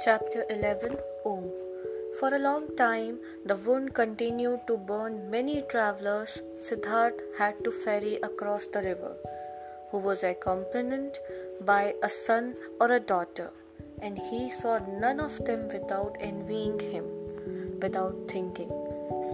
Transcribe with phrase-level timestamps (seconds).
[0.00, 1.50] Chapter 11 Om
[2.20, 8.14] For a long time, the wound continued to burn many travelers Siddharth had to ferry
[8.22, 9.16] across the river,
[9.90, 11.18] who was accompanied
[11.62, 13.50] by a son or a daughter,
[14.00, 17.06] and he saw none of them without envying him,
[17.80, 18.70] without thinking.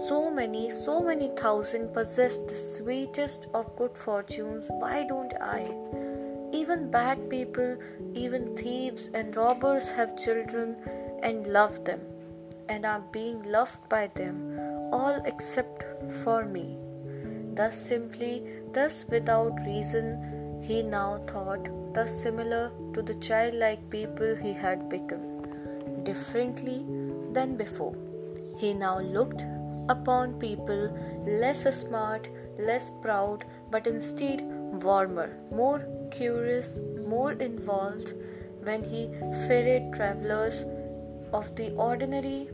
[0.09, 5.63] So many, so many thousand possess the sweetest of good fortunes, why don't I?
[6.59, 7.77] Even bad people,
[8.15, 10.77] even thieves and robbers have children
[11.23, 12.01] and love them,
[12.69, 14.37] and are being loved by them,
[14.93, 15.83] all except
[16.23, 16.67] for me.
[17.55, 18.35] Thus simply,
[18.73, 20.07] thus without reason,
[20.63, 25.27] he now thought, thus similar to the childlike people he had become,
[26.05, 26.79] differently
[27.33, 27.97] than before.
[28.57, 29.45] He now looked
[29.89, 30.97] upon people
[31.27, 34.43] less smart, less proud, but instead
[34.81, 38.13] warmer, more curious, more involved
[38.63, 39.09] when he
[39.47, 40.65] ferried travelers
[41.33, 42.49] of the ordinary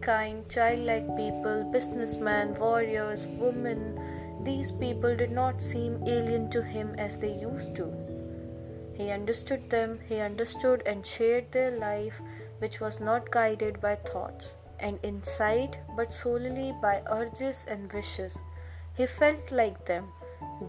[0.00, 3.98] kind, childlike people, businessmen, warriors, women.
[4.44, 7.92] These people did not seem alien to him as they used to.
[8.94, 12.20] He understood them, he understood and shared their life,
[12.58, 18.36] which was not guided by thoughts and insight, but solely by urges and wishes.
[18.94, 20.08] He felt like them,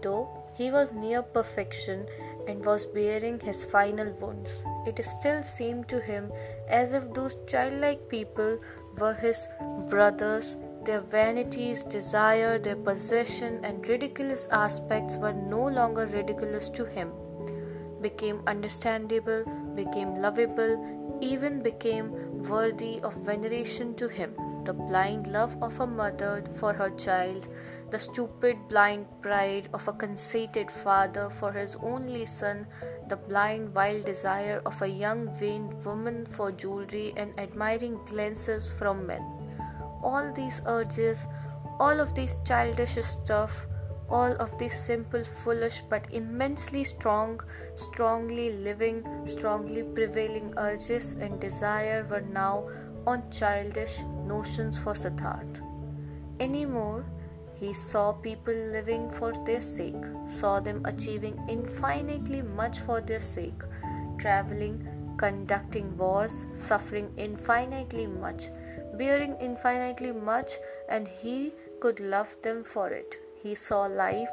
[0.02, 0.28] though
[0.60, 2.00] he was near perfection
[2.46, 4.50] and was bearing his final wounds.
[4.86, 6.30] It still seemed to him
[6.68, 8.58] as if those childlike people
[8.98, 9.38] were his
[9.88, 10.56] brothers.
[10.84, 17.10] Their vanities, desire, their possession, and ridiculous aspects were no longer ridiculous to him,
[18.02, 20.74] became understandable, became lovable,
[21.22, 22.12] even became
[22.52, 24.34] worthy of veneration to him.
[24.64, 27.46] The blind love of a mother for her child,
[27.90, 32.66] the stupid blind pride of a conceited father for his only son,
[33.08, 39.06] the blind wild desire of a young vain woman for jewelry and admiring glances from
[39.06, 39.22] men.
[40.02, 41.18] All these urges,
[41.80, 43.66] all of these childish stuff,
[44.08, 47.40] all of these simple, foolish, but immensely strong,
[47.76, 52.68] strongly living, strongly prevailing urges and desire were now
[53.06, 55.60] on childish notions for Siddharth.
[56.40, 57.04] Anymore,
[57.60, 60.04] he saw people living for their sake,
[60.34, 63.62] saw them achieving infinitely much for their sake,
[64.18, 64.88] traveling,
[65.18, 68.48] conducting wars, suffering infinitely much,
[68.96, 70.52] bearing infinitely much,
[70.88, 73.16] and he could love them for it.
[73.42, 74.30] He saw life,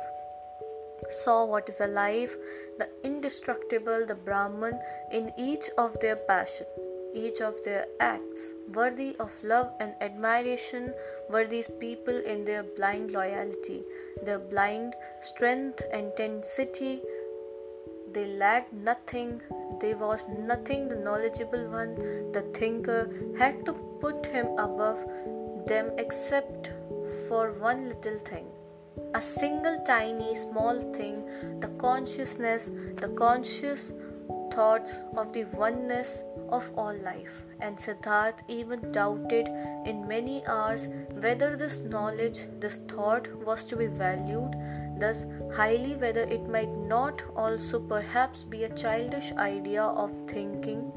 [1.23, 2.35] saw what is alive,
[2.79, 4.79] the indestructible, the Brahman
[5.11, 6.67] in each of their passion,
[7.13, 8.41] each of their acts,
[8.73, 10.93] worthy of love and admiration
[11.29, 13.83] were these people in their blind loyalty,
[14.23, 17.01] their blind strength and intensity.
[18.13, 19.41] They lacked nothing,
[19.79, 21.95] there was nothing the knowledgeable one,
[22.31, 24.97] the thinker, had to put him above
[25.67, 26.71] them except
[27.27, 28.45] for one little thing.
[29.13, 31.59] A single tiny small thing.
[31.59, 33.91] The consciousness the conscious
[34.57, 36.13] thoughts of the oneness
[36.49, 37.41] of all life.
[37.59, 39.49] And siddharth even doubted
[39.85, 40.87] in many hours
[41.25, 44.55] whether this knowledge this thought was to be valued.
[44.99, 45.25] Thus
[45.55, 50.87] highly whether it might not also perhaps be a childish idea of thinking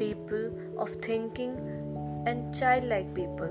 [0.00, 0.44] people
[0.84, 1.52] of thinking
[2.26, 3.50] and childlike people.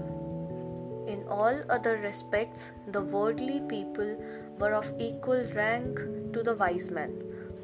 [1.08, 4.16] In all other respects, the worldly people
[4.60, 6.00] were of equal rank
[6.34, 7.14] to the wise men,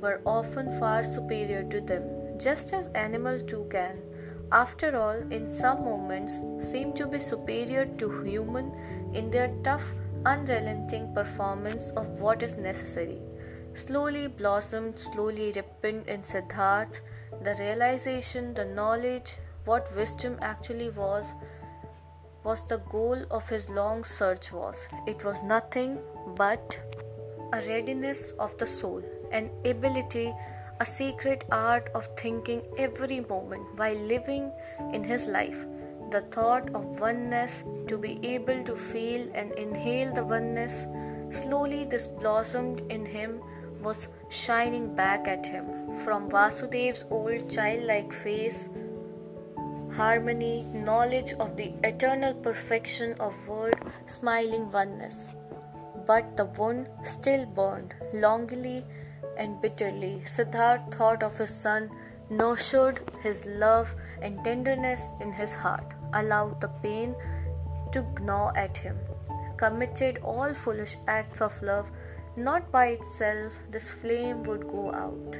[0.06, 2.04] were often far superior to them,
[2.48, 4.02] just as animals too can,
[4.52, 6.34] after all, in some moments,
[6.72, 8.72] seem to be superior to human
[9.14, 9.88] in their tough,
[10.26, 13.20] unrelenting performance of what is necessary.
[13.74, 17.02] Slowly blossomed, slowly ripened in Siddharth
[17.44, 19.36] the realization, the knowledge,
[19.66, 21.26] what wisdom actually was
[22.44, 24.76] was the goal of his long search was.
[25.08, 25.98] It was nothing
[26.36, 26.78] but
[27.52, 30.34] a readiness of the soul, an ability,
[30.80, 34.52] a secret art of thinking every moment while living
[34.94, 35.58] in his life.
[36.12, 40.86] The thought of oneness, to be able to feel and inhale the oneness,
[41.32, 43.42] slowly this blossomed in him,
[43.82, 45.66] was shining back at him
[46.04, 48.70] from Vasudev's old childlike face
[49.96, 53.76] harmony, knowledge of the eternal perfection of world,
[54.08, 55.16] smiling oneness.
[56.06, 58.84] But the wound still burned, longingly
[59.38, 60.24] and bitterly.
[60.26, 61.90] Siddharth thought of his son,
[62.30, 67.16] nurtured his love and tenderness in his heart, allowed the pain
[67.92, 68.98] to gnaw at him,
[69.58, 71.86] committed all foolish acts of love.
[72.36, 75.38] Not by itself, this flame would go out.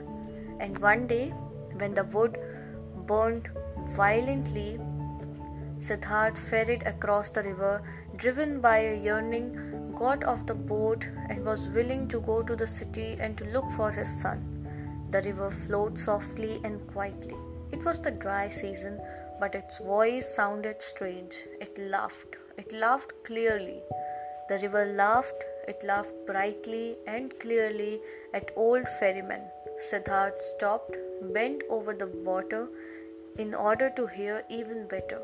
[0.60, 1.34] And one day,
[1.78, 2.38] when the wood
[3.06, 3.50] burned
[3.96, 4.80] violently,
[5.80, 7.84] Siddharth ferried across the river,
[8.16, 12.68] driven by a yearning, got off the boat and was willing to go to the
[12.68, 14.44] city and to look for his son.
[15.12, 17.36] The river flowed softly and quietly.
[17.72, 19.00] It was the dry season,
[19.40, 21.36] but its voice sounded strange.
[21.62, 22.36] It laughed.
[22.58, 23.82] It laughed clearly.
[24.50, 25.44] The river laughed.
[25.68, 28.00] It laughed brightly and clearly
[28.34, 29.42] at old ferryman.
[29.90, 30.96] Siddharth stopped,
[31.34, 32.68] bent over the water
[33.38, 35.22] in order to hear even better,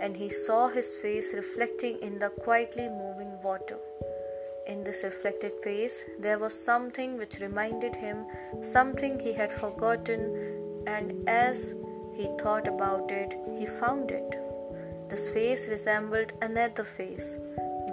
[0.00, 3.78] and he saw his face reflecting in the quietly moving water.
[4.66, 8.26] In this reflected face, there was something which reminded him
[8.62, 11.74] something he had forgotten, and as
[12.14, 14.38] he thought about it, he found it.
[15.08, 17.38] This face resembled another face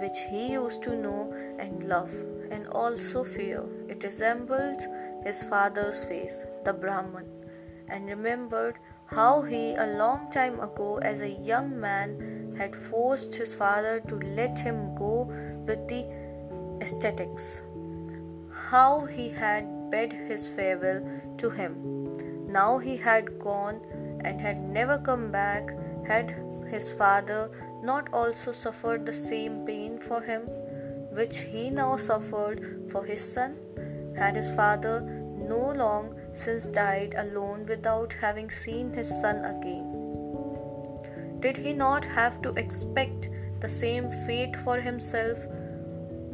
[0.02, 2.12] which he used to know and love
[2.50, 3.62] and also fear.
[3.88, 4.82] It resembled
[5.24, 7.28] his father's face, the Brahman,
[7.88, 8.76] and remembered
[9.14, 14.16] how he, a long time ago, as a young man, had forced his father to
[14.40, 15.28] let him go
[15.66, 16.04] with the
[16.80, 17.62] ascetics.
[18.70, 21.02] How he had bid his farewell
[21.38, 21.74] to him.
[22.50, 23.80] Now he had gone
[24.24, 25.74] and had never come back.
[26.06, 26.34] Had
[26.70, 27.50] his father
[27.82, 30.42] not also suffered the same pain for him,
[31.12, 33.56] which he now suffered for his son?
[34.16, 39.92] Had his father no long since died alone without having seen his son again?
[41.40, 43.28] Did he not have to expect
[43.60, 45.38] the same fate for himself?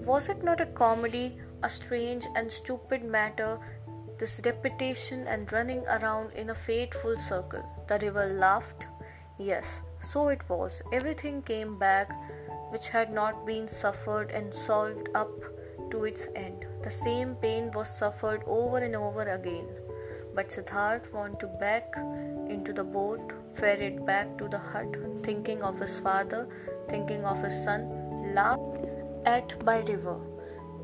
[0.04, 3.58] Was it not a comedy, a strange and stupid matter,
[4.18, 7.64] this repetition and running around in a fateful circle?
[7.88, 8.86] The river laughed.
[9.38, 10.82] Yes, so it was.
[10.92, 12.10] Everything came back
[12.70, 15.30] which had not been suffered and solved up
[15.90, 16.66] to its end.
[16.82, 19.66] The same pain was suffered over and over again.
[20.38, 21.96] But Siddharth wanted back
[22.48, 24.86] into the boat, ferried back to the hut,
[25.24, 26.46] thinking of his father,
[26.88, 27.88] thinking of his son,
[28.36, 28.84] laughed
[29.26, 30.16] at by river,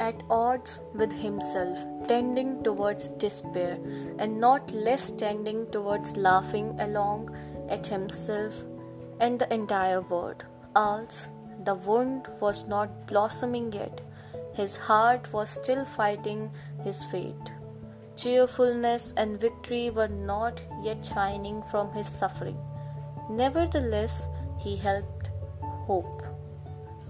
[0.00, 1.78] at odds with himself,
[2.08, 3.78] tending towards despair,
[4.18, 7.30] and not less tending towards laughing along
[7.68, 8.60] at himself
[9.20, 10.42] and the entire world.
[10.74, 11.28] Else,
[11.62, 14.00] the wound was not blossoming yet
[14.54, 16.50] his heart was still fighting
[16.84, 17.50] his fate.
[18.16, 22.58] Cheerfulness and victory were not yet shining from his suffering.
[23.28, 24.28] Nevertheless,
[24.58, 25.30] he helped
[25.86, 26.22] hope.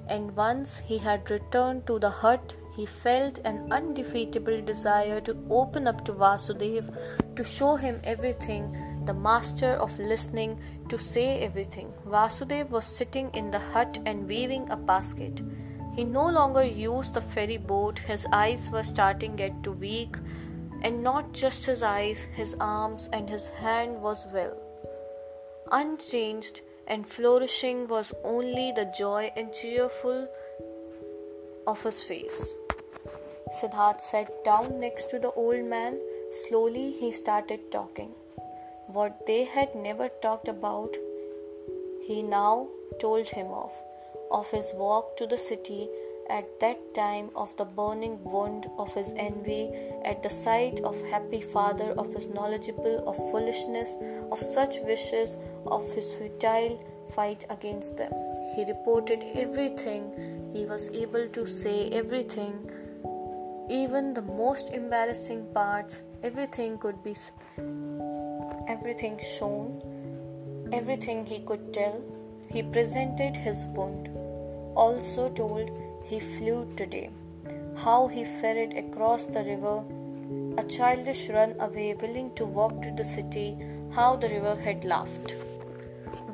[0.09, 5.87] And once he had returned to the hut, he felt an undefeatable desire to open
[5.87, 10.59] up to Vasudev, to show him everything, the master of listening,
[10.89, 11.93] to say everything.
[12.07, 15.41] Vasudev was sitting in the hut and weaving a basket.
[15.95, 20.17] He no longer used the ferry boat, his eyes were starting to get too weak,
[20.85, 24.57] and not just his eyes, his arms and his hand was well.
[25.73, 30.29] Unchanged and flourishing was only the joy and cheerful
[31.67, 32.55] of his face.
[33.59, 35.99] Siddharth sat down next to the old man.
[36.43, 38.11] Slowly he started talking.
[38.87, 40.95] What they had never talked about,
[42.07, 42.69] he now
[43.01, 43.73] told him of
[44.31, 45.89] of his walk to the city
[46.31, 49.71] at that time of the burning wound of his envy,
[50.05, 53.97] at the sight of happy father, of his knowledgeable of foolishness,
[54.31, 56.78] of such wishes, of his futile
[57.14, 58.12] fight against them.
[58.57, 62.71] He reported everything, he was able to say everything,
[63.69, 67.14] even the most embarrassing parts, everything could be
[68.69, 72.00] everything shown, everything he could tell.
[72.50, 74.09] He presented his wound
[74.75, 75.71] also told
[76.14, 77.11] he flew today,
[77.85, 79.78] how he ferried across the river,
[80.62, 83.49] a childish run away willing to walk to the city,
[83.97, 85.35] how the river had laughed.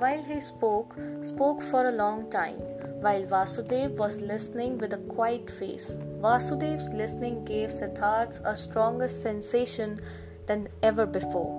[0.02, 2.58] While he spoke, spoke for a long time,
[3.06, 5.96] while Vasudev was listening with a quiet face.
[6.20, 9.98] Vasudev's listening gave Siddharth a stronger sensation
[10.46, 11.52] than ever before.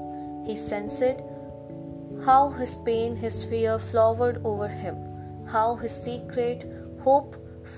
[0.45, 1.21] He sensed
[2.25, 5.07] how his pain, his fear flowered over him
[5.51, 6.65] how his secret
[7.03, 7.35] hope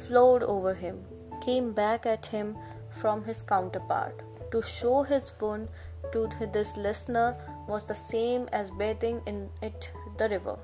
[0.07, 1.03] flowed over him,
[1.45, 2.55] came back at him
[2.89, 4.22] from his counterpart.
[4.51, 5.67] To show his wound
[6.12, 7.36] to this listener
[7.67, 10.57] was the same as bathing in it the river.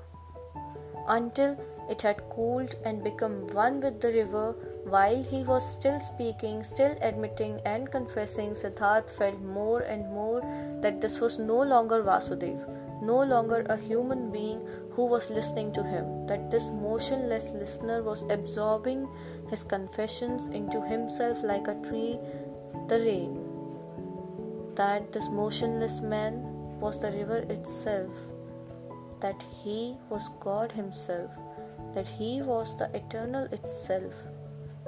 [1.08, 1.56] Until
[1.88, 4.54] it had cooled and become one with the river,
[4.84, 10.40] while he was still speaking, still admitting and confessing, Siddharth felt more and more
[10.82, 14.60] that this was no longer Vasudev no longer a human being
[14.92, 19.08] who was listening to him, that this motionless listener was absorbing
[19.48, 22.18] his confessions into himself like a tree,
[22.88, 23.38] the rain,
[24.74, 26.42] that this motionless man
[26.80, 28.10] was the river itself,
[29.20, 31.30] that he was God himself,
[31.94, 34.12] that he was the eternal itself.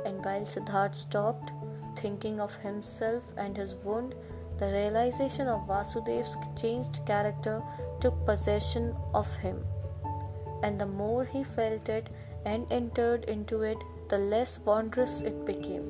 [0.04, 1.50] And while Siddharth stopped,
[1.96, 4.14] thinking of himself and his wound,
[4.58, 7.62] the realization of Vasudev's changed character
[8.02, 9.64] took possession of him.
[10.62, 12.08] And the more he felt it
[12.44, 13.78] and entered into it,
[14.10, 15.86] the less wondrous it became.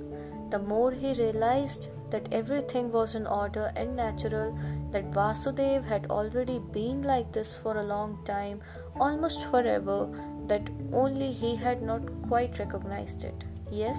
[0.50, 4.56] The more he realized that everything was in order and natural,
[4.92, 8.60] that Vasudev had already been like this for a long time,
[9.00, 10.08] almost forever,
[10.46, 13.44] that only he had not quite recognized it.
[13.70, 13.98] Yes,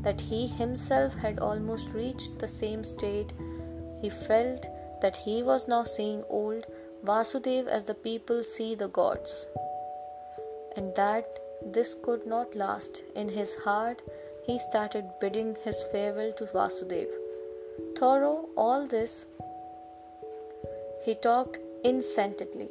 [0.00, 3.32] that he himself had almost reached the same state.
[4.00, 4.66] He felt
[5.02, 6.64] that he was now seeing old
[7.04, 9.46] Vasudev as the people see the gods,
[10.76, 13.02] and that this could not last.
[13.16, 14.02] In his heart,
[14.46, 17.08] he started bidding his farewell to Vasudev.
[17.98, 19.26] Thorough all this,
[21.04, 22.68] he talked incessantly.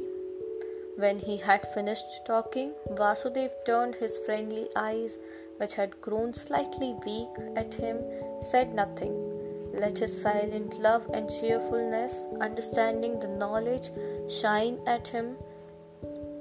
[0.97, 5.17] When he had finished talking, Vasudev turned his friendly eyes,
[5.57, 8.00] which had grown slightly weak, at him,
[8.41, 9.30] said nothing.
[9.73, 13.89] Let his silent love and cheerfulness, understanding the knowledge,
[14.29, 15.37] shine at him.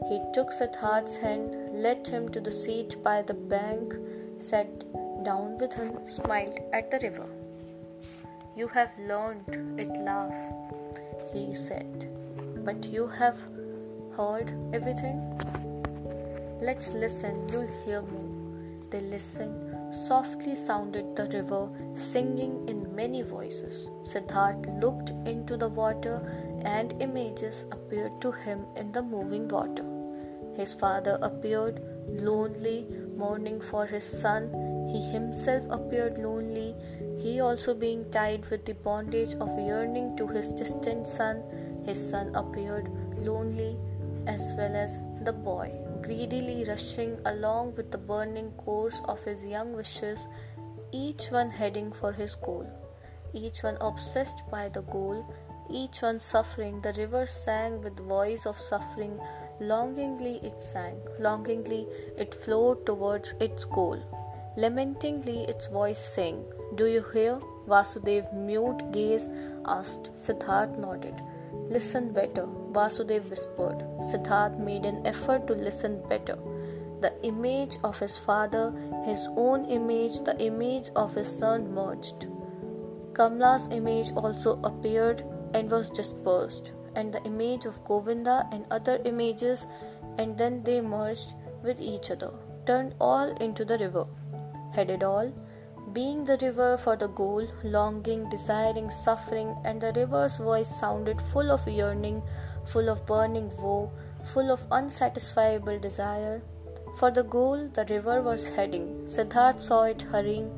[0.09, 3.95] He took Siddharth's hand, led him to the seat by the bank,
[4.41, 4.69] sat
[5.25, 7.27] down with him, smiled at the river.
[8.57, 10.33] You have learned it, love,
[11.33, 12.09] he said.
[12.65, 13.39] But you have
[14.17, 15.19] heard everything?
[16.61, 18.29] Let's listen, you'll hear more.
[18.91, 19.70] They listened.
[19.93, 23.89] Softly sounded the river, singing in many voices.
[24.05, 26.21] Siddharth looked into the water,
[26.65, 29.85] and images appeared to him in the moving water.
[30.57, 34.51] His father appeared, lonely, mourning for his son.
[34.93, 36.75] He himself appeared lonely,
[37.19, 41.43] he also being tied with the bondage of yearning to his distant son.
[41.85, 43.77] His son appeared lonely
[44.27, 45.73] as well as the boy,
[46.11, 50.27] greedily rushing along with the burning course of his young wishes,
[50.91, 52.67] each one heading for his goal,
[53.33, 55.25] each one obsessed by the goal,
[55.71, 56.81] each one suffering.
[56.81, 59.21] The river sang with voice of suffering.
[59.61, 61.87] Longingly it sang, longingly
[62.19, 64.03] it flowed towards its goal.
[64.57, 66.43] Lamentingly its voice sang,
[66.75, 67.39] Do you hear?
[67.69, 69.29] Vasudev mute gaze
[69.65, 70.11] asked.
[70.17, 71.15] Siddharth nodded.
[71.53, 73.85] Listen better, Vasudev whispered.
[74.11, 76.39] Siddharth made an effort to listen better.
[77.01, 78.73] The image of his father,
[79.05, 82.27] his own image, the image of his son merged.
[83.15, 89.67] Kamla's image also appeared and was dispersed, and the image of Govinda and other images,
[90.19, 92.33] and then they merged with each other,
[92.67, 94.07] turned all into the river,
[94.73, 95.33] headed all
[95.93, 101.51] being the river for the goal, longing, desiring, suffering, and the river's voice sounded full
[101.51, 102.23] of yearning,
[102.67, 103.91] full of burning woe,
[104.33, 106.43] full of unsatisfiable desire.
[106.99, 109.07] For the goal, the river was heading.
[109.07, 110.51] Siddharth saw it hurrying,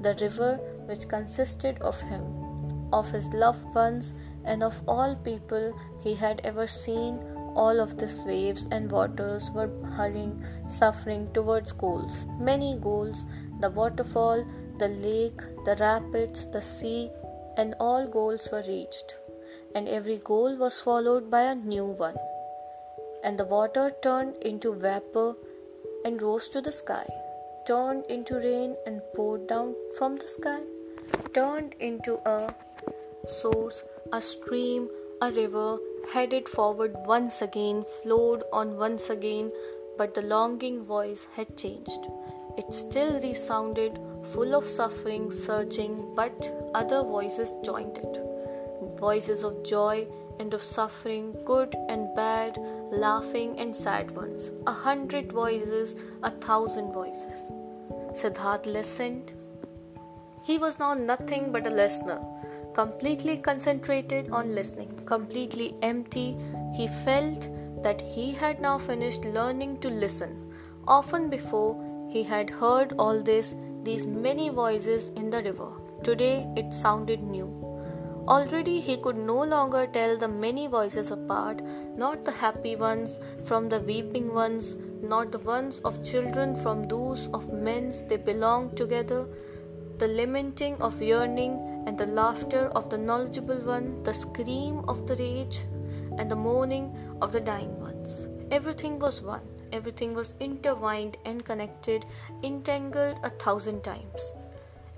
[0.00, 2.22] the river which consisted of him,
[2.92, 4.14] of his loved ones,
[4.44, 7.18] and of all people he had ever seen.
[7.54, 13.24] All of these waves and waters were hurrying, suffering towards goals, many goals,
[13.60, 14.46] the waterfall,
[14.78, 17.10] the lake, the rapids, the sea,
[17.56, 19.14] and all goals were reached,
[19.74, 22.16] and every goal was followed by a new one.
[23.24, 25.34] And the water turned into vapor
[26.04, 27.06] and rose to the sky,
[27.66, 30.60] turned into rain and poured down from the sky,
[31.34, 32.54] turned into a
[33.26, 33.82] source,
[34.12, 34.88] a stream,
[35.20, 35.78] a river,
[36.12, 39.50] headed forward once again, flowed on once again,
[39.96, 42.06] but the longing voice had changed.
[42.56, 43.98] It still resounded
[44.32, 48.18] full of suffering, surging, but other voices joined it.
[48.98, 50.06] Voices of joy
[50.38, 52.56] and of suffering, good and bad,
[52.90, 54.50] laughing and sad ones.
[54.66, 57.40] A hundred voices, a thousand voices.
[58.14, 59.32] Siddharth listened.
[60.44, 62.20] He was now nothing but a listener,
[62.74, 66.36] completely concentrated on listening, completely empty.
[66.74, 67.48] He felt
[67.82, 70.52] that he had now finished learning to listen.
[70.86, 71.76] Often before,
[72.08, 73.54] he had heard all this
[73.88, 75.70] these many voices in the river.
[76.02, 77.48] Today it sounded new.
[78.34, 81.62] Already he could no longer tell the many voices apart,
[81.96, 83.12] not the happy ones
[83.46, 88.76] from the weeping ones, not the ones of children from those of men's they belonged
[88.76, 89.26] together,
[89.96, 91.54] the lamenting of yearning
[91.86, 95.60] and the laughter of the knowledgeable one, the scream of the rage
[96.18, 96.92] and the mourning
[97.22, 98.26] of the dying ones.
[98.50, 99.48] Everything was one.
[99.72, 102.04] Everything was intertwined and connected,
[102.42, 104.32] entangled a thousand times.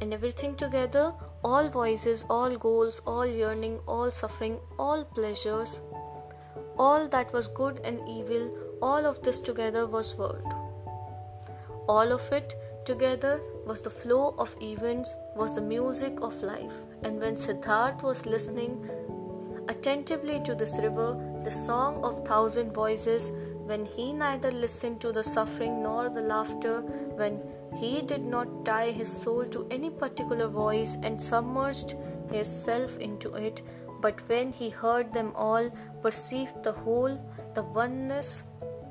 [0.00, 1.12] And everything together,
[1.44, 5.80] all voices, all goals, all yearning, all suffering, all pleasures,
[6.78, 8.50] all that was good and evil,
[8.80, 10.46] all of this together was world.
[11.88, 12.54] All of it
[12.86, 16.72] together was the flow of events, was the music of life.
[17.02, 18.88] And when Siddharth was listening
[19.68, 23.32] attentively to this river, the song of thousand voices,
[23.70, 26.80] when he neither listened to the suffering nor the laughter,
[27.20, 27.40] when
[27.80, 31.94] he did not tie his soul to any particular voice and submerged
[32.32, 33.62] his self into it,
[34.00, 35.70] but when he heard them all,
[36.02, 37.14] perceived the whole,
[37.54, 38.42] the oneness,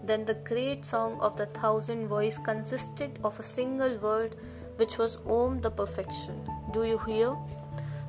[0.04, 4.38] then the great song of the thousand voice consisted of a single word,
[4.78, 6.40] which was Om the perfection.
[6.72, 7.36] Do you hear?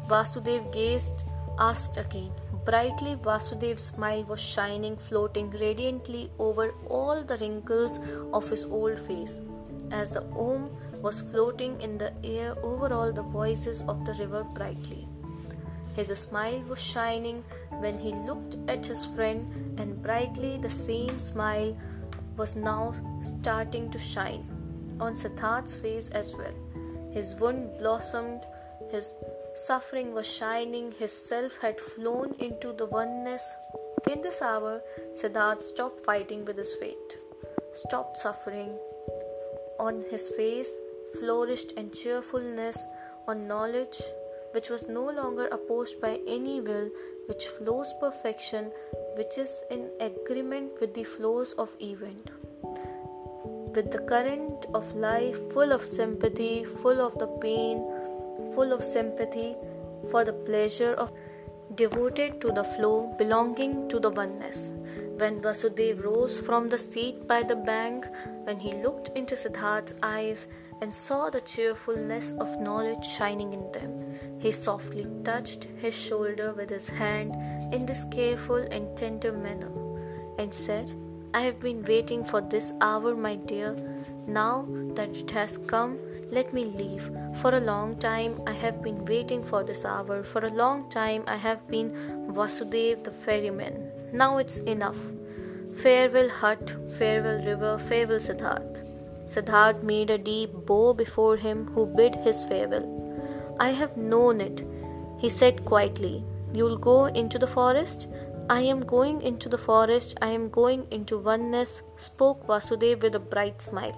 [0.07, 1.25] Vasudev gazed,
[1.59, 2.33] asked again.
[2.71, 7.99] Brightly, Vasudev's smile was shining, floating radiantly over all the wrinkles
[8.33, 9.39] of his old face,
[9.91, 10.71] as the Om
[11.03, 15.09] was floating in the air over all the voices of the river brightly.
[15.97, 17.43] His smile was shining
[17.81, 21.77] when he looked at his friend, and brightly the same smile
[22.37, 22.95] was now
[23.41, 24.47] starting to shine
[25.01, 26.55] on Siddharth's face as well.
[27.13, 28.43] His wound blossomed,
[28.93, 29.15] his
[29.67, 33.43] suffering was shining, his self had flown into the oneness.
[34.11, 34.81] In this hour,
[35.15, 37.17] Siddharth stopped fighting with his fate,
[37.73, 38.79] stopped suffering.
[39.79, 40.71] On his face
[41.19, 42.79] flourished in cheerfulness,
[43.29, 44.01] on knowledge
[44.53, 46.91] which was no longer opposed by any will,
[47.27, 48.73] which flows perfection,
[49.17, 52.31] which is in agreement with the flows of event.
[53.75, 57.87] With the current of life full of sympathy, full of the pain,
[58.55, 59.57] full of sympathy
[60.11, 61.13] for the pleasure of
[61.75, 64.71] devoted to the flow belonging to the oneness.
[65.19, 68.07] When Vasudev rose from the seat by the bank,
[68.45, 70.49] when he looked into Siddharth's eyes,
[70.81, 74.19] and saw the cheerfulness of knowledge shining in them.
[74.39, 77.35] He softly touched his shoulder with his hand
[77.75, 79.71] in this careful and tender manner
[80.39, 80.93] and said,
[81.35, 83.77] I have been waiting for this hour, my dear.
[84.27, 85.99] Now that it has come,
[86.31, 87.11] let me leave.
[87.41, 90.23] For a long time I have been waiting for this hour.
[90.23, 91.91] For a long time I have been
[92.33, 93.91] Vasudev the ferryman.
[94.13, 94.97] Now it's enough.
[95.83, 98.87] Farewell hut, farewell river, farewell Siddharth.
[99.27, 102.87] Siddharth made a deep bow before him, who bid his farewell.
[103.61, 104.65] I have known it,
[105.19, 106.25] he said quietly.
[106.53, 108.09] You'll go into the forest?
[108.49, 113.21] I am going into the forest, I am going into oneness, spoke Vasudev with a
[113.21, 113.95] bright smile.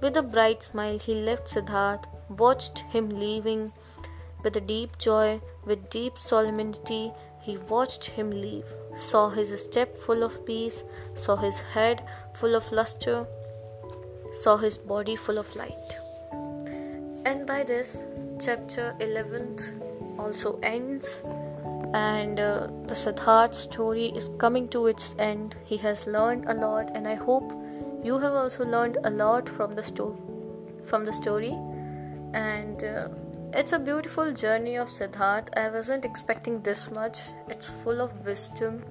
[0.00, 3.72] With a bright smile, he left Siddharth, watched him leaving.
[4.44, 10.22] With a deep joy, with deep solemnity, he watched him leave, saw his step full
[10.22, 10.84] of peace,
[11.14, 13.26] saw his head full of luster,
[14.32, 15.96] saw his body full of light.
[17.24, 18.04] And by this,
[18.40, 21.22] chapter 11th also ends,
[21.92, 25.56] and uh, the Siddharth story is coming to its end.
[25.64, 27.52] He has learned a lot, and I hope
[28.02, 30.16] you have also learned a lot from the story.
[30.86, 31.52] From the story,
[32.32, 33.08] and uh,
[33.52, 35.48] it's a beautiful journey of Siddharth.
[35.56, 37.18] I wasn't expecting this much.
[37.48, 38.84] It's full of wisdom.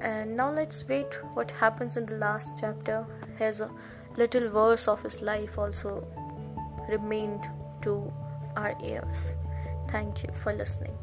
[0.00, 3.06] And now let's wait what happens in the last chapter.
[3.38, 3.70] Here's a
[4.16, 6.06] little verse of his life also
[6.88, 7.48] remained
[7.82, 8.12] to
[8.56, 9.16] our ears.
[9.88, 10.96] Thank you for listening.